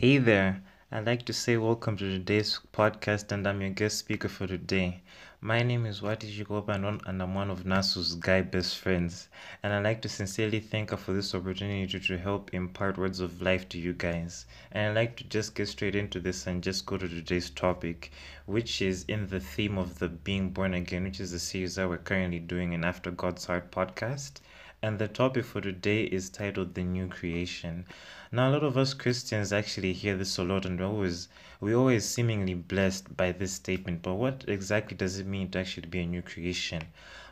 Hey 0.00 0.18
there, 0.18 0.62
I'd 0.92 1.06
like 1.06 1.24
to 1.24 1.32
say 1.32 1.56
welcome 1.56 1.96
to 1.96 2.04
today's 2.04 2.60
podcast, 2.72 3.32
and 3.32 3.44
I'm 3.48 3.60
your 3.60 3.70
guest 3.70 3.98
speaker 3.98 4.28
for 4.28 4.46
today. 4.46 5.02
My 5.40 5.64
name 5.64 5.86
is 5.86 6.02
Wati 6.02 6.32
Jikopanon, 6.32 7.00
and 7.04 7.20
I'm 7.20 7.34
one 7.34 7.50
of 7.50 7.64
Nasu's 7.64 8.14
guy 8.14 8.42
best 8.42 8.78
friends. 8.78 9.28
And 9.60 9.72
I'd 9.72 9.82
like 9.82 10.00
to 10.02 10.08
sincerely 10.08 10.60
thank 10.60 10.90
her 10.90 10.96
for 10.96 11.12
this 11.12 11.34
opportunity 11.34 11.98
to 11.98 12.16
help 12.16 12.54
impart 12.54 12.96
words 12.96 13.18
of 13.18 13.42
life 13.42 13.68
to 13.70 13.78
you 13.80 13.92
guys. 13.92 14.46
And 14.70 14.90
I'd 14.90 15.00
like 15.00 15.16
to 15.16 15.24
just 15.24 15.56
get 15.56 15.66
straight 15.66 15.96
into 15.96 16.20
this 16.20 16.46
and 16.46 16.62
just 16.62 16.86
go 16.86 16.96
to 16.96 17.08
today's 17.08 17.50
topic, 17.50 18.12
which 18.46 18.80
is 18.80 19.04
in 19.08 19.26
the 19.26 19.40
theme 19.40 19.78
of 19.78 19.98
the 19.98 20.10
Being 20.10 20.50
Born 20.50 20.74
Again, 20.74 21.02
which 21.02 21.18
is 21.18 21.32
the 21.32 21.40
series 21.40 21.74
that 21.74 21.88
we're 21.88 21.98
currently 21.98 22.38
doing 22.38 22.72
in 22.72 22.84
After 22.84 23.10
God's 23.10 23.46
Heart 23.46 23.72
podcast. 23.72 24.42
And 24.80 25.00
the 25.00 25.08
topic 25.08 25.44
for 25.44 25.60
today 25.60 26.04
is 26.04 26.30
titled 26.30 26.74
The 26.74 26.84
New 26.84 27.08
Creation. 27.08 27.84
Now, 28.30 28.48
a 28.48 28.52
lot 28.52 28.62
of 28.62 28.78
us 28.78 28.94
Christians 28.94 29.52
actually 29.52 29.92
hear 29.92 30.16
this 30.16 30.38
a 30.38 30.44
lot, 30.44 30.64
and 30.64 30.78
we 30.78 30.84
always 30.86 31.28
we 31.60 31.74
always 31.74 32.04
seemingly 32.04 32.54
blessed 32.54 33.16
by 33.16 33.32
this 33.32 33.54
statement. 33.54 34.02
But 34.02 34.14
what 34.14 34.44
exactly 34.46 34.96
does 34.96 35.18
it 35.18 35.26
mean 35.26 35.50
to 35.50 35.58
actually 35.58 35.88
be 35.88 36.02
a 36.02 36.06
new 36.06 36.22
creation? 36.22 36.82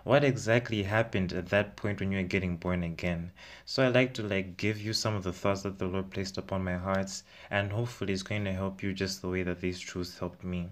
What 0.02 0.24
exactly 0.24 0.82
happened 0.82 1.32
at 1.32 1.50
that 1.50 1.76
point 1.76 2.00
when 2.00 2.10
you 2.10 2.18
were 2.18 2.24
getting 2.24 2.56
born 2.56 2.82
again? 2.82 3.30
So 3.64 3.86
I'd 3.86 3.94
like 3.94 4.14
to 4.14 4.24
like 4.24 4.56
give 4.56 4.80
you 4.80 4.92
some 4.92 5.14
of 5.14 5.22
the 5.22 5.32
thoughts 5.32 5.62
that 5.62 5.78
the 5.78 5.86
Lord 5.86 6.10
placed 6.10 6.36
upon 6.38 6.64
my 6.64 6.78
hearts, 6.78 7.22
and 7.48 7.70
hopefully 7.70 8.12
it's 8.12 8.24
going 8.24 8.44
to 8.46 8.52
help 8.54 8.82
you 8.82 8.92
just 8.92 9.22
the 9.22 9.28
way 9.28 9.44
that 9.44 9.60
these 9.60 9.78
truths 9.78 10.18
helped 10.18 10.42
me. 10.42 10.70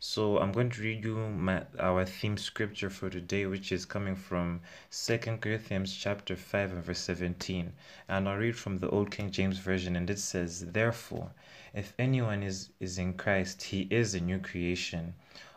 So 0.00 0.38
I'm 0.38 0.52
going 0.52 0.70
to 0.70 0.82
read 0.82 1.04
you 1.04 1.16
my, 1.16 1.62
our 1.78 2.04
theme 2.04 2.36
scripture 2.36 2.90
for 2.90 3.10
today, 3.10 3.46
which 3.46 3.72
is 3.72 3.84
coming 3.84 4.16
from 4.16 4.60
Second 4.90 5.40
Corinthians 5.40 5.94
chapter 5.94 6.36
5 6.36 6.72
and 6.72 6.84
verse 6.84 7.00
17. 7.00 7.72
And 8.08 8.28
I'll 8.28 8.36
read 8.36 8.56
from 8.56 8.78
the 8.78 8.90
Old 8.90 9.10
King 9.10 9.30
James 9.30 9.58
Version, 9.58 9.96
and 9.96 10.08
it 10.08 10.18
says, 10.18 10.66
Therefore, 10.72 11.30
if 11.74 11.92
anyone 11.98 12.42
is, 12.42 12.70
is 12.78 12.98
in 12.98 13.14
Christ, 13.14 13.62
he 13.62 13.88
is 13.90 14.14
a 14.14 14.20
new 14.20 14.38
creation. 14.38 15.14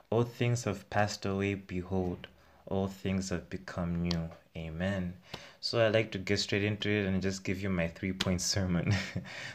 All 0.10 0.24
things 0.24 0.64
have 0.64 0.90
passed 0.90 1.26
away, 1.26 1.54
behold, 1.56 2.28
all 2.66 2.88
things 2.88 3.30
have 3.30 3.50
become 3.50 4.02
new. 4.02 4.30
Amen. 4.56 5.14
So 5.60 5.86
I 5.86 5.90
like 5.90 6.12
to 6.12 6.18
get 6.18 6.40
straight 6.40 6.64
into 6.64 6.90
it 6.90 7.06
and 7.06 7.22
just 7.22 7.44
give 7.44 7.62
you 7.62 7.70
my 7.70 7.88
three 7.88 8.14
point 8.14 8.42
sermon. 8.54 8.96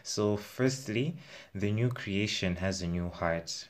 so, 0.03 0.37
firstly, 0.37 1.17
the 1.55 1.73
new 1.73 1.89
creation 1.89 2.57
has 2.57 2.83
a 2.83 2.87
new 2.87 3.09
heart. 3.09 3.69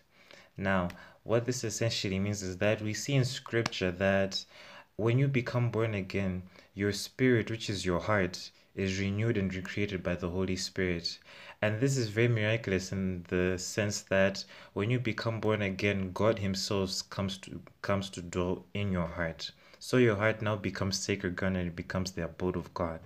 Now, 0.56 0.89
what 1.22 1.47
this 1.47 1.64
essentially 1.64 2.19
means 2.19 2.42
is 2.42 2.58
that 2.58 2.83
we 2.83 2.95
see 2.95 3.14
in 3.14 3.25
scripture 3.25 3.91
that 3.92 4.45
when 4.97 5.19
you 5.19 5.28
become 5.28 5.70
born 5.70 5.95
again, 5.95 6.42
your 6.75 6.92
spirit, 6.92 7.50
which 7.50 7.70
is 7.70 7.86
your 7.86 8.00
heart, 8.00 8.50
is 8.75 8.98
renewed 8.98 9.36
and 9.36 9.55
recreated 9.55 10.03
by 10.03 10.14
the 10.14 10.30
Holy 10.30 10.56
Spirit. 10.56 11.19
And 11.61 11.80
this 11.80 11.97
is 11.97 12.08
very 12.08 12.28
miraculous 12.28 12.92
in 12.92 13.25
the 13.28 13.58
sense 13.58 14.00
that 14.03 14.45
when 14.73 14.91
you 14.91 14.98
become 14.98 15.41
born 15.41 15.62
again, 15.62 16.12
God 16.12 16.39
Himself 16.39 17.08
comes 17.11 17.39
to 17.39 17.61
comes 17.83 18.11
to 18.11 18.23
dwell 18.23 18.64
in 18.75 18.91
your 18.92 19.06
heart. 19.06 19.50
So 19.78 19.97
your 19.97 20.17
heart 20.17 20.42
now 20.42 20.56
becomes 20.56 20.98
sacred 20.98 21.36
ground 21.36 21.56
and 21.56 21.69
it 21.69 21.77
becomes 21.77 22.12
the 22.12 22.25
abode 22.25 22.56
of 22.56 22.73
God. 22.73 23.00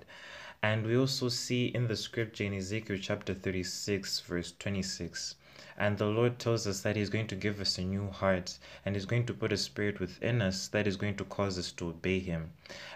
And 0.63 0.87
we 0.87 0.97
also 0.97 1.29
see 1.29 1.67
in 1.67 1.89
the 1.89 1.97
scripture 1.97 2.45
in 2.45 2.55
Ezekiel 2.55 2.99
chapter 3.01 3.35
36, 3.35 4.21
verse 4.21 4.55
26 4.59 5.37
and 5.79 5.99
the 5.99 6.07
Lord 6.07 6.39
tells 6.39 6.67
us 6.67 6.81
that 6.81 6.97
He's 6.97 7.11
going 7.11 7.27
to 7.27 7.35
give 7.35 7.61
us 7.61 7.77
a 7.77 7.83
new 7.83 8.09
heart 8.09 8.59
and 8.85 8.95
He's 8.95 9.05
going 9.05 9.27
to 9.27 9.35
put 9.35 9.53
a 9.53 9.59
spirit 9.59 10.01
within 10.01 10.41
us 10.41 10.69
that 10.69 10.87
is 10.87 10.97
going 10.97 11.17
to 11.17 11.25
cause 11.25 11.59
us 11.59 11.71
to 11.73 11.89
obey 11.89 12.19
Him. 12.19 12.53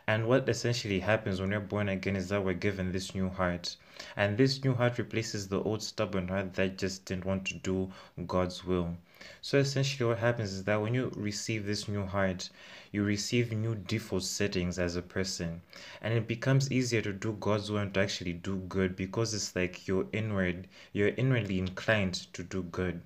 And 0.07 0.27
what 0.27 0.49
essentially 0.49 1.01
happens 1.01 1.41
when 1.41 1.51
we're 1.51 1.61
born 1.61 1.91
again 1.91 2.17
is 2.17 2.31
that 2.31 2.43
we're 2.43 2.55
given 2.55 2.93
this 2.93 3.15
new 3.15 3.29
heart. 3.29 3.77
And 4.17 4.39
this 4.39 4.65
new 4.65 4.73
heart 4.73 4.97
replaces 4.97 5.49
the 5.49 5.63
old 5.63 5.83
stubborn 5.83 6.29
heart 6.29 6.55
that 6.55 6.79
just 6.79 7.05
didn't 7.05 7.27
want 7.27 7.45
to 7.49 7.55
do 7.55 7.93
God's 8.27 8.65
will. 8.65 8.97
So 9.43 9.59
essentially, 9.59 10.09
what 10.09 10.19
happens 10.19 10.53
is 10.53 10.65
that 10.65 10.81
when 10.81 10.95
you 10.95 11.13
receive 11.17 11.67
this 11.67 11.89
new 11.89 12.07
heart, 12.07 12.51
you 12.93 13.03
receive 13.03 13.53
new 13.53 13.75
default 13.75 14.23
settings 14.23 14.79
as 14.79 14.97
a 14.97 15.03
person, 15.03 15.63
and 16.01 16.15
it 16.15 16.27
becomes 16.27 16.73
easier 16.73 17.03
to 17.03 17.13
do 17.13 17.33
God's 17.33 17.71
will 17.71 17.79
and 17.79 17.95
to 17.95 18.01
actually 18.01 18.33
do 18.33 18.57
good 18.69 18.97
because 18.97 19.35
it's 19.35 19.55
like 19.55 19.87
you're 19.87 20.07
inward, 20.13 20.69
you're 20.93 21.15
inwardly 21.17 21.59
inclined 21.59 22.15
to 22.33 22.43
do 22.43 22.63
good. 22.63 23.03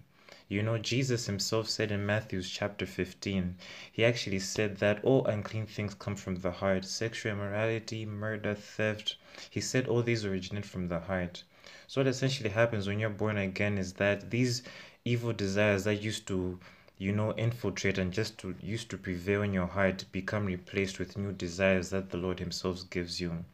You 0.47 0.63
know, 0.63 0.77
Jesus 0.77 1.27
himself 1.27 1.71
said 1.71 1.91
in 1.91 2.05
Matthew 2.05 2.43
chapter 2.43 2.85
15, 2.85 3.57
he 3.91 4.05
actually 4.05 4.41
said 4.41 4.77
that 4.77 5.03
all 5.03 5.27
unclean 5.27 5.67
things 5.67 5.95
come 5.95 6.17
from 6.17 6.37
the 6.37 6.51
heart 6.51 6.85
sexual 6.85 7.33
immorality, 7.33 8.05
murder, 8.05 8.55
theft. 8.55 9.17
He 9.49 9.63
said 9.63 9.89
all 9.89 10.03
these 10.03 10.25
originate 10.25 10.67
from 10.67 10.89
the 10.89 11.01
heart. 11.01 11.45
So, 11.87 12.03
what 12.03 12.09
essentially 12.09 12.51
happens 12.51 12.87
when 12.87 13.01
you're 13.01 13.09
born 13.11 13.39
again 13.39 13.79
is 13.79 13.95
that 13.95 14.31
these 14.31 14.63
evil 15.07 15.33
desires 15.35 15.85
that 15.85 15.97
used 15.97 16.27
to 16.27 16.59
you 16.97 17.13
know 17.13 17.35
infiltrate 17.35 17.99
and 17.99 18.13
just 18.13 18.39
to 18.39 18.55
used 18.63 18.89
to 18.89 18.97
prevail 18.97 19.43
in 19.43 19.53
your 19.53 19.67
heart 19.67 20.05
become 20.13 20.47
replaced 20.47 20.99
with 20.99 21.19
new 21.19 21.33
desires 21.33 21.91
that 21.91 22.09
the 22.11 22.17
lord 22.17 22.39
himself 22.39 22.89
gives 22.89 23.21
you. 23.21 23.45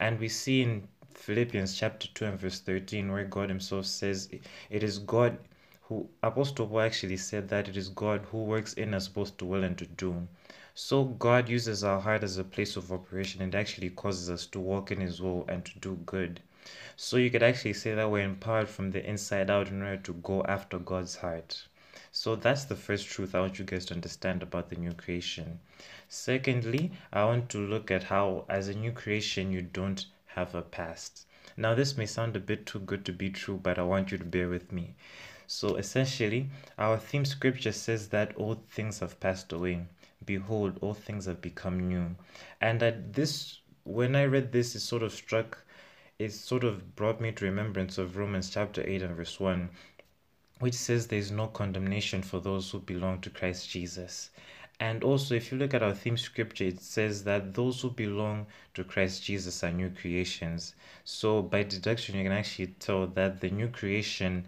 And 0.00 0.18
we 0.18 0.28
see 0.28 0.62
in 0.62 0.88
philippians 1.12 1.76
chapter 1.76 2.08
2 2.14 2.24
and 2.24 2.38
verse 2.38 2.60
13 2.60 3.12
where 3.12 3.24
god 3.24 3.48
himself 3.50 3.86
says 3.86 4.30
it 4.70 4.82
is 4.82 4.98
god 4.98 5.38
who 5.82 6.08
apostle 6.22 6.66
paul 6.66 6.80
actually 6.80 7.18
said 7.18 7.48
that 7.48 7.68
it 7.68 7.76
is 7.76 7.88
god 7.90 8.24
who 8.30 8.42
works 8.44 8.72
in 8.72 8.94
us 8.94 9.06
both 9.06 9.36
to 9.36 9.44
will 9.44 9.64
and 9.64 9.76
to 9.78 9.86
do 9.86 10.26
so 10.74 11.04
god 11.04 11.48
uses 11.48 11.82
our 11.82 12.00
heart 12.00 12.22
as 12.22 12.36
a 12.36 12.44
place 12.44 12.76
of 12.76 12.92
operation 12.92 13.40
and 13.40 13.54
actually 13.54 13.90
causes 13.90 14.28
us 14.28 14.46
to 14.46 14.60
walk 14.60 14.90
in 14.90 15.00
his 15.00 15.22
will 15.22 15.44
and 15.48 15.64
to 15.64 15.78
do 15.78 15.94
good 16.06 16.40
so 16.96 17.18
you 17.18 17.30
could 17.30 17.42
actually 17.42 17.74
say 17.74 17.94
that 17.94 18.10
we're 18.10 18.24
empowered 18.24 18.70
from 18.70 18.90
the 18.90 19.04
inside 19.04 19.50
out 19.50 19.68
in 19.68 19.82
order 19.82 19.98
to 19.98 20.14
go 20.14 20.42
after 20.44 20.78
God's 20.78 21.16
heart. 21.16 21.66
So 22.10 22.36
that's 22.36 22.64
the 22.64 22.74
first 22.74 23.06
truth 23.06 23.34
I 23.34 23.40
want 23.40 23.58
you 23.58 23.66
guys 23.66 23.84
to 23.86 23.94
understand 23.94 24.42
about 24.42 24.70
the 24.70 24.76
new 24.76 24.92
creation. 24.92 25.60
Secondly, 26.08 26.92
I 27.12 27.24
want 27.24 27.50
to 27.50 27.58
look 27.58 27.90
at 27.90 28.04
how, 28.04 28.46
as 28.48 28.68
a 28.68 28.74
new 28.74 28.92
creation, 28.92 29.52
you 29.52 29.60
don't 29.60 30.06
have 30.28 30.54
a 30.54 30.62
past. 30.62 31.26
Now, 31.56 31.74
this 31.74 31.98
may 31.98 32.06
sound 32.06 32.34
a 32.34 32.40
bit 32.40 32.64
too 32.64 32.80
good 32.80 33.04
to 33.04 33.12
be 33.12 33.28
true, 33.28 33.58
but 33.62 33.78
I 33.78 33.82
want 33.82 34.10
you 34.10 34.16
to 34.16 34.24
bear 34.24 34.48
with 34.48 34.72
me. 34.72 34.94
So, 35.46 35.76
essentially, 35.76 36.48
our 36.78 36.96
theme 36.96 37.26
scripture 37.26 37.72
says 37.72 38.08
that 38.08 38.34
all 38.36 38.54
things 38.54 39.00
have 39.00 39.20
passed 39.20 39.52
away. 39.52 39.84
Behold, 40.26 40.78
all 40.80 40.94
things 40.94 41.26
have 41.26 41.40
become 41.40 41.88
new. 41.88 42.16
And 42.60 42.82
at 42.82 43.12
this, 43.12 43.60
when 43.84 44.16
I 44.16 44.24
read 44.24 44.52
this, 44.52 44.74
it 44.74 44.80
sort 44.80 45.02
of 45.02 45.12
struck 45.12 45.64
it 46.16 46.32
sort 46.32 46.62
of 46.62 46.94
brought 46.94 47.20
me 47.20 47.32
to 47.32 47.44
remembrance 47.44 47.98
of 47.98 48.16
Romans 48.16 48.48
chapter 48.48 48.84
8 48.86 49.02
and 49.02 49.16
verse 49.16 49.40
1, 49.40 49.68
which 50.60 50.74
says 50.74 51.08
there 51.08 51.18
is 51.18 51.32
no 51.32 51.48
condemnation 51.48 52.22
for 52.22 52.38
those 52.38 52.70
who 52.70 52.78
belong 52.78 53.20
to 53.20 53.30
Christ 53.30 53.68
Jesus. 53.68 54.30
And 54.78 55.02
also, 55.02 55.34
if 55.34 55.50
you 55.50 55.58
look 55.58 55.74
at 55.74 55.82
our 55.82 55.92
theme 55.92 56.16
scripture, 56.16 56.64
it 56.64 56.80
says 56.80 57.24
that 57.24 57.54
those 57.54 57.80
who 57.80 57.90
belong 57.90 58.46
to 58.74 58.84
Christ 58.84 59.24
Jesus 59.24 59.64
are 59.64 59.72
new 59.72 59.90
creations. 59.90 60.74
So, 61.04 61.42
by 61.42 61.64
deduction, 61.64 62.16
you 62.16 62.22
can 62.22 62.32
actually 62.32 62.68
tell 62.78 63.06
that 63.08 63.40
the 63.40 63.50
new 63.50 63.68
creation 63.68 64.46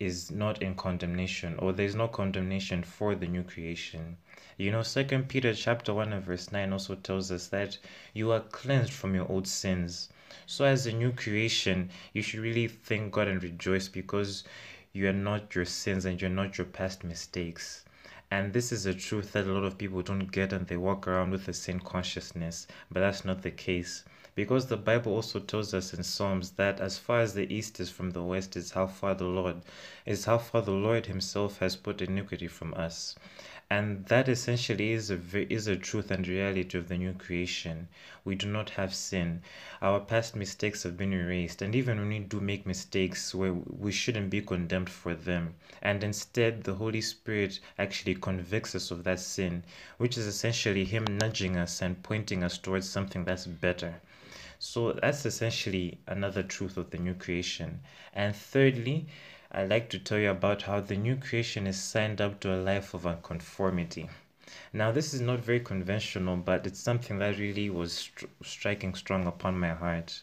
is 0.00 0.30
not 0.30 0.62
in 0.62 0.74
condemnation, 0.74 1.54
or 1.58 1.72
there 1.72 1.86
is 1.86 1.94
no 1.94 2.08
condemnation 2.08 2.82
for 2.82 3.14
the 3.14 3.26
new 3.26 3.42
creation. 3.42 4.16
You 4.56 4.70
know, 4.70 4.82
Second 4.82 5.28
Peter 5.28 5.54
chapter 5.54 5.92
one 5.94 6.12
and 6.12 6.24
verse 6.24 6.52
nine 6.52 6.72
also 6.72 6.94
tells 6.94 7.32
us 7.32 7.48
that 7.48 7.78
you 8.14 8.30
are 8.32 8.40
cleansed 8.40 8.92
from 8.92 9.14
your 9.14 9.28
old 9.30 9.46
sins. 9.46 10.08
So, 10.46 10.64
as 10.64 10.86
a 10.86 10.92
new 10.92 11.12
creation, 11.12 11.90
you 12.12 12.22
should 12.22 12.40
really 12.40 12.68
thank 12.68 13.12
God 13.12 13.28
and 13.28 13.42
rejoice 13.42 13.88
because 13.88 14.44
you 14.92 15.08
are 15.08 15.12
not 15.12 15.54
your 15.54 15.64
sins 15.64 16.04
and 16.04 16.20
you're 16.20 16.30
not 16.30 16.58
your 16.58 16.66
past 16.66 17.04
mistakes. 17.04 17.84
And 18.30 18.52
this 18.52 18.72
is 18.72 18.84
a 18.84 18.92
truth 18.92 19.32
that 19.32 19.46
a 19.46 19.52
lot 19.52 19.64
of 19.64 19.78
people 19.78 20.02
don't 20.02 20.30
get 20.30 20.52
and 20.52 20.66
they 20.66 20.76
walk 20.76 21.08
around 21.08 21.30
with 21.30 21.48
a 21.48 21.54
sin 21.54 21.80
consciousness, 21.80 22.66
but 22.90 23.00
that's 23.00 23.24
not 23.24 23.42
the 23.42 23.50
case. 23.50 24.04
Because 24.34 24.66
the 24.66 24.76
Bible 24.76 25.14
also 25.14 25.40
tells 25.40 25.72
us 25.72 25.94
in 25.94 26.02
Psalms 26.02 26.50
that 26.52 26.78
as 26.78 26.98
far 26.98 27.20
as 27.20 27.34
the 27.34 27.52
east 27.52 27.80
is 27.80 27.90
from 27.90 28.10
the 28.10 28.22
west 28.22 28.56
is 28.56 28.72
how 28.72 28.86
far 28.86 29.14
the 29.14 29.24
Lord 29.24 29.62
is 30.06 30.26
how 30.26 30.38
far 30.38 30.62
the 30.62 30.70
Lord 30.70 31.06
himself 31.06 31.58
has 31.58 31.74
put 31.74 32.02
iniquity 32.02 32.46
from 32.46 32.74
us 32.74 33.16
and 33.70 34.04
that 34.06 34.28
essentially 34.28 34.92
is 34.92 35.10
a 35.10 35.18
is 35.52 35.66
a 35.66 35.76
truth 35.76 36.10
and 36.10 36.28
reality 36.28 36.76
of 36.76 36.88
the 36.88 36.98
new 36.98 37.12
creation. 37.12 37.88
We 38.24 38.34
do 38.34 38.46
not 38.46 38.70
have 38.70 38.94
sin. 38.94 39.42
Our 39.80 40.00
past 40.00 40.36
mistakes 40.36 40.82
have 40.82 40.96
been 40.96 41.12
erased. 41.12 41.62
And 41.62 41.74
even 41.74 41.98
when 41.98 42.08
we 42.08 42.18
do 42.18 42.40
make 42.40 42.66
mistakes 42.66 43.34
where 43.34 43.52
we 43.52 43.90
shouldn't 43.92 44.30
be 44.30 44.42
condemned 44.42 44.90
for 44.90 45.14
them. 45.14 45.54
And 45.80 46.04
instead 46.04 46.64
the 46.64 46.74
holy 46.74 47.00
spirit 47.00 47.60
actually 47.78 48.14
convicts 48.16 48.74
us 48.74 48.90
of 48.90 49.04
that 49.04 49.20
sin 49.20 49.64
which 49.96 50.18
is 50.18 50.26
essentially 50.26 50.84
him 50.84 51.04
nudging 51.04 51.56
us 51.56 51.80
and 51.80 52.02
pointing 52.02 52.44
us 52.44 52.58
towards 52.58 52.88
something 52.88 53.24
that's 53.24 53.46
better. 53.46 54.00
So 54.60 54.92
that's 54.92 55.26
essentially 55.26 55.98
another 56.06 56.42
truth 56.42 56.76
of 56.76 56.90
the 56.90 56.98
new 56.98 57.14
creation. 57.14 57.80
And 58.12 58.36
thirdly 58.36 59.06
I'd 59.50 59.70
like 59.70 59.88
to 59.90 59.98
tell 59.98 60.18
you 60.18 60.30
about 60.30 60.62
how 60.62 60.80
the 60.80 60.96
new 60.96 61.16
creation 61.16 61.66
is 61.66 61.82
signed 61.82 62.20
up 62.20 62.38
to 62.40 62.54
a 62.54 62.60
life 62.60 62.92
of 62.92 63.06
unconformity. 63.06 64.10
Now, 64.74 64.92
this 64.92 65.14
is 65.14 65.22
not 65.22 65.40
very 65.40 65.60
conventional, 65.60 66.36
but 66.36 66.66
it's 66.66 66.78
something 66.78 67.18
that 67.18 67.38
really 67.38 67.70
was 67.70 68.10
striking 68.42 68.94
strong 68.94 69.26
upon 69.26 69.58
my 69.58 69.70
heart. 69.70 70.20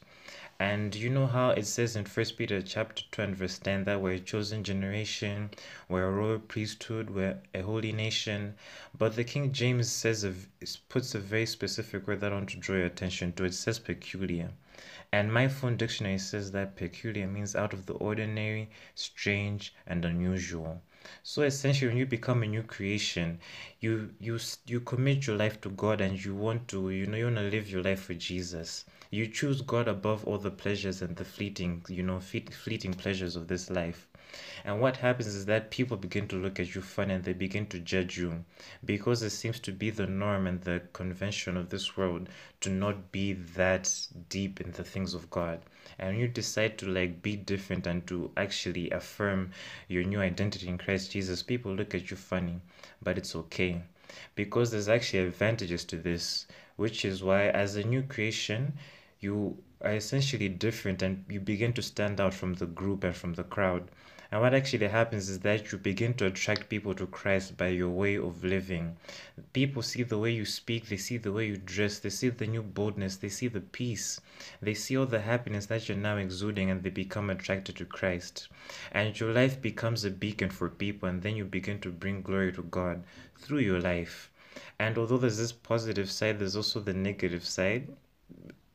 And 0.59 0.93
you 0.93 1.09
know 1.09 1.25
how 1.25 1.49
it 1.49 1.65
says 1.65 1.95
in 1.95 2.05
First 2.05 2.37
Peter 2.37 2.61
chapter 2.61 3.03
2 3.11 3.21
and 3.23 3.35
verse 3.35 3.57
10 3.57 3.85
that 3.85 3.99
we're 3.99 4.13
a 4.13 4.19
chosen 4.19 4.63
generation, 4.63 5.49
we're 5.89 6.05
a 6.05 6.11
royal 6.11 6.37
priesthood, 6.37 7.09
we're 7.09 7.39
a 7.55 7.61
holy 7.61 7.91
nation. 7.91 8.53
But 8.95 9.15
the 9.15 9.23
King 9.23 9.51
James 9.51 9.91
says 9.91 10.23
a, 10.23 10.35
puts 10.87 11.15
a 11.15 11.19
very 11.19 11.47
specific 11.47 12.07
word 12.07 12.21
that 12.21 12.31
I 12.31 12.35
want 12.35 12.49
to 12.51 12.57
draw 12.57 12.75
your 12.75 12.85
attention 12.85 13.33
to. 13.33 13.45
It 13.45 13.55
says 13.55 13.79
peculiar. 13.79 14.51
And 15.11 15.31
my 15.31 15.47
phone 15.47 15.77
dictionary 15.77 16.17
says 16.17 16.51
that 16.51 16.75
peculiar 16.75 17.27
means 17.27 17.55
out 17.55 17.73
of 17.73 17.85
the 17.85 17.93
ordinary, 17.93 18.69
strange, 18.93 19.73
and 19.87 20.03
unusual. 20.03 20.81
So 21.23 21.43
essentially, 21.43 21.89
when 21.89 21.97
you 21.97 22.05
become 22.05 22.43
a 22.43 22.47
new 22.47 22.63
creation, 22.63 23.39
you 23.79 24.13
you 24.19 24.39
you 24.65 24.79
commit 24.81 25.27
your 25.27 25.37
life 25.37 25.61
to 25.61 25.69
God, 25.69 26.01
and 26.01 26.23
you 26.23 26.35
want 26.35 26.67
to 26.69 26.89
you 26.89 27.05
know 27.05 27.17
you 27.17 27.25
want 27.25 27.37
to 27.37 27.43
live 27.43 27.69
your 27.69 27.83
life 27.83 28.01
for 28.01 28.15
Jesus 28.15 28.85
you 29.11 29.27
choose 29.27 29.61
God 29.61 29.87
above 29.87 30.25
all 30.25 30.37
the 30.37 30.51
pleasures 30.51 31.01
and 31.01 31.15
the 31.15 31.23
fleeting, 31.23 31.85
you 31.87 32.03
know, 32.03 32.19
fleeting 32.19 32.93
pleasures 32.93 33.35
of 33.35 33.47
this 33.47 33.69
life. 33.69 34.07
And 34.63 34.81
what 34.81 34.97
happens 34.97 35.27
is 35.27 35.45
that 35.45 35.71
people 35.71 35.97
begin 35.97 36.27
to 36.29 36.35
look 36.35 36.59
at 36.59 36.75
you 36.75 36.81
funny 36.81 37.13
and 37.13 37.23
they 37.23 37.33
begin 37.33 37.67
to 37.67 37.79
judge 37.79 38.17
you 38.17 38.43
because 38.83 39.21
it 39.23 39.29
seems 39.29 39.59
to 39.61 39.71
be 39.71 39.89
the 39.89 40.07
norm 40.07 40.47
and 40.47 40.61
the 40.61 40.81
convention 40.93 41.57
of 41.57 41.69
this 41.69 41.95
world 41.95 42.29
to 42.61 42.69
not 42.69 43.11
be 43.11 43.33
that 43.33 43.89
deep 44.29 44.59
in 44.61 44.71
the 44.71 44.83
things 44.83 45.13
of 45.13 45.29
God. 45.29 45.61
And 45.99 46.17
you 46.17 46.27
decide 46.27 46.77
to 46.79 46.87
like 46.87 47.21
be 47.21 47.35
different 47.35 47.87
and 47.87 48.05
to 48.07 48.31
actually 48.35 48.89
affirm 48.91 49.51
your 49.87 50.03
new 50.03 50.19
identity 50.19 50.67
in 50.67 50.77
Christ 50.77 51.11
Jesus, 51.11 51.43
people 51.43 51.73
look 51.73 51.93
at 51.93 52.09
you 52.09 52.17
funny, 52.17 52.59
but 53.01 53.17
it's 53.17 53.35
okay 53.35 53.83
because 54.35 54.71
there's 54.71 54.87
actually 54.87 55.19
advantages 55.19 55.83
to 55.85 55.97
this, 55.97 56.45
which 56.75 57.03
is 57.03 57.23
why 57.23 57.47
as 57.49 57.75
a 57.75 57.83
new 57.83 58.03
creation, 58.03 58.73
you 59.19 59.57
are 59.81 59.95
essentially 59.95 60.47
different 60.47 61.01
and 61.01 61.25
you 61.27 61.39
begin 61.39 61.73
to 61.73 61.81
stand 61.81 62.21
out 62.21 62.33
from 62.33 62.53
the 62.53 62.65
group 62.65 63.03
and 63.03 63.15
from 63.15 63.33
the 63.33 63.43
crowd. 63.43 63.89
And 64.31 64.41
what 64.41 64.53
actually 64.53 64.87
happens 64.87 65.29
is 65.29 65.39
that 65.41 65.71
you 65.71 65.77
begin 65.77 66.13
to 66.15 66.25
attract 66.25 66.69
people 66.69 66.93
to 66.95 67.05
Christ 67.05 67.57
by 67.57 67.67
your 67.67 67.89
way 67.89 68.17
of 68.17 68.43
living. 68.43 68.97
People 69.53 69.81
see 69.81 70.03
the 70.03 70.17
way 70.17 70.31
you 70.31 70.45
speak, 70.45 70.87
they 70.87 70.97
see 70.97 71.17
the 71.17 71.31
way 71.31 71.47
you 71.47 71.57
dress, 71.57 71.99
they 71.99 72.09
see 72.09 72.29
the 72.29 72.47
new 72.47 72.63
boldness, 72.63 73.17
they 73.17 73.29
see 73.29 73.47
the 73.47 73.61
peace, 73.61 74.19
they 74.61 74.73
see 74.73 74.97
all 74.97 75.05
the 75.05 75.21
happiness 75.21 75.67
that 75.67 75.87
you're 75.87 75.97
now 75.97 76.17
exuding, 76.17 76.71
and 76.71 76.81
they 76.81 76.89
become 76.89 77.29
attracted 77.29 77.75
to 77.75 77.85
Christ. 77.85 78.47
And 78.91 79.19
your 79.19 79.31
life 79.31 79.61
becomes 79.61 80.03
a 80.03 80.09
beacon 80.09 80.49
for 80.49 80.69
people, 80.69 81.07
and 81.07 81.21
then 81.21 81.35
you 81.35 81.45
begin 81.45 81.79
to 81.81 81.91
bring 81.91 82.21
glory 82.21 82.51
to 82.53 82.63
God 82.63 83.03
through 83.37 83.59
your 83.59 83.79
life. 83.79 84.31
And 84.79 84.97
although 84.97 85.17
there's 85.17 85.37
this 85.37 85.51
positive 85.51 86.09
side, 86.09 86.39
there's 86.39 86.55
also 86.55 86.79
the 86.79 86.93
negative 86.93 87.45
side 87.45 87.89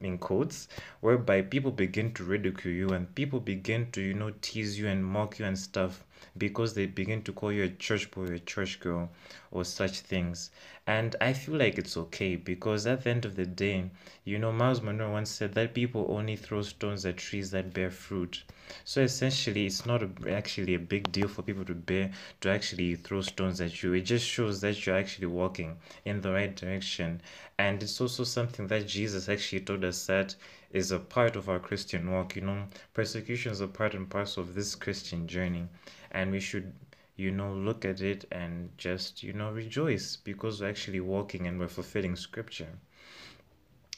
in 0.01 0.17
quotes 0.19 0.67
whereby 1.01 1.43
people 1.43 1.71
begin 1.71 2.13
to 2.15 2.25
ridicule 2.25 2.73
you 2.75 2.89
and 2.91 3.15
people 3.15 3.41
begin 3.41 3.91
to 3.93 4.01
you 4.01 4.15
know 4.15 4.33
tease 4.41 4.79
you 4.79 4.89
and 4.89 5.05
mock 5.05 5.39
you 5.39 5.45
and 5.45 5.59
stuff 5.59 6.05
because 6.37 6.75
they 6.75 6.87
begin 6.87 7.23
to 7.23 7.33
call 7.33 7.53
you 7.53 7.65
a 7.65 7.69
church 7.69 8.11
boy 8.11 8.23
or 8.23 8.33
a 8.35 8.39
church 8.39 8.81
girl 8.81 9.11
or 9.51 9.65
such 9.65 10.01
things. 10.01 10.51
And 10.87 11.15
i 11.21 11.33
feel 11.33 11.57
like 11.57 11.79
it's 11.79 11.97
okay 11.97 12.37
because 12.37 12.87
at 12.87 13.05
the 13.05 13.11
end 13.11 13.25
of 13.25 13.37
the 13.37 13.47
day 13.47 13.91
you 14.25 14.39
know 14.39 14.53
myles 14.53 14.81
munroe 14.83 15.13
once 15.13 15.31
said 15.31 15.55
that 15.55 15.75
people 15.75 16.07
only 16.11 16.37
throw 16.37 16.63
stones 16.63 17.05
at 17.07 17.17
trees 17.19 17.51
that 17.53 17.73
bear 17.73 17.91
fruit. 17.91 18.43
So 18.85 19.03
essentially 19.03 19.67
it's 19.67 19.87
not 19.87 20.03
a, 20.03 20.11
actually 20.31 20.75
a 20.75 20.79
big 20.79 21.11
deal 21.13 21.29
for 21.29 21.43
people 21.43 21.65
to 21.65 21.75
bear 21.75 22.11
to 22.41 22.51
actually 22.51 22.97
throw 22.97 23.21
stones 23.23 23.61
at 23.61 23.83
you. 23.83 23.93
It 23.95 24.03
just 24.03 24.27
shows 24.27 24.61
that 24.61 24.85
you're 24.87 24.97
actually 24.97 25.27
walking 25.29 25.79
in 26.05 26.21
the 26.21 26.33
right 26.33 26.55
direction. 26.55 27.21
And 27.59 27.83
it's 27.83 28.01
also 28.01 28.25
something 28.25 28.67
that 28.69 28.87
jesus 28.87 29.29
actually 29.29 29.61
told 29.61 29.85
us 29.85 30.07
that 30.07 30.35
is 30.71 30.93
a 30.93 30.99
part 30.99 31.37
of 31.37 31.49
our 31.49 31.59
christian 31.59 32.11
walk. 32.11 32.37
You 32.37 32.43
know 32.43 32.65
persecution 32.95 33.53
is 33.53 33.61
a 33.61 33.69
part 33.69 33.95
and 33.95 34.09
parcel 34.09 34.43
of 34.43 34.55
this 34.55 34.75
christian 34.75 35.27
journey 35.27 35.67
and 36.13 36.31
we 36.31 36.41
should 36.41 36.73
you 37.17 37.31
know 37.31 37.53
look 37.53 37.85
at 37.85 38.01
it 38.01 38.25
and 38.33 38.71
just 38.79 39.23
you 39.23 39.33
know 39.33 39.51
rejoice 39.53 40.17
because 40.17 40.61
we're 40.61 40.69
actually 40.69 41.01
walking 41.01 41.47
and 41.47 41.59
we're 41.59 41.69
fulfilling 41.69 42.17
scripture. 42.17 42.79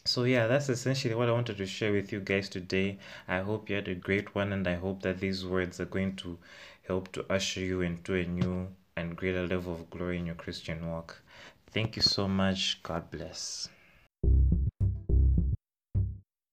So 0.04 0.24
yeah 0.24 0.46
that's 0.46 0.68
essentially 0.68 1.14
what 1.14 1.28
i 1.28 1.32
wanted 1.32 1.58
to 1.58 1.66
share 1.66 1.92
with 1.92 2.12
you 2.12 2.20
guys 2.20 2.48
today. 2.48 2.98
I 3.28 3.38
hope 3.38 3.68
you 3.70 3.76
had 3.76 3.88
a 3.88 3.94
great 3.94 4.34
one 4.34 4.52
and 4.52 4.66
i 4.66 4.74
hope 4.74 5.02
that 5.02 5.20
these 5.20 5.46
words 5.46 5.78
are 5.80 5.92
going 5.96 6.16
to 6.16 6.38
help 6.82 7.12
to 7.12 7.24
usher 7.30 7.60
you 7.60 7.82
into 7.82 8.14
a 8.14 8.24
new 8.24 8.68
and 8.96 9.16
greater 9.16 9.46
level 9.46 9.72
of 9.72 9.88
glory 9.90 10.18
in 10.18 10.26
your 10.26 10.34
christian 10.34 10.90
walk. 10.90 11.22
Thank 11.70 11.96
you 11.96 12.02
so 12.02 12.28
much. 12.28 12.82
God 12.82 13.10
bless 13.10 13.68